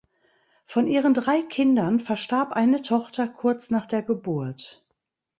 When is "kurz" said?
3.27-3.69